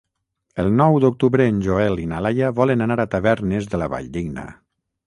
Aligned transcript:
El 0.63 0.69
nou 0.77 0.97
d'octubre 1.03 1.47
en 1.53 1.59
Joel 1.67 2.01
i 2.05 2.09
na 2.15 2.25
Laia 2.29 2.51
volen 2.63 2.85
anar 2.87 2.99
a 3.05 3.09
Tavernes 3.17 3.71
de 3.77 3.83
la 3.85 3.93
Valldigna. 3.97 4.53